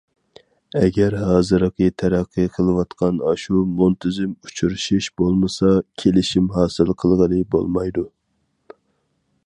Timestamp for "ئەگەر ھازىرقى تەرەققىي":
0.77-2.47